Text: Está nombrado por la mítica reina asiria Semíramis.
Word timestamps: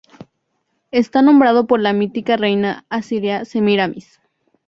Está 0.89 1.21
nombrado 1.21 1.67
por 1.67 1.79
la 1.79 1.93
mítica 1.93 2.35
reina 2.35 2.85
asiria 2.89 3.45
Semíramis. 3.45 4.19